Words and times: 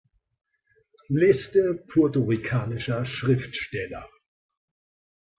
Liste 1.11 1.85
puerto-ricanischer 1.89 3.05
Schriftsteller 3.05 4.09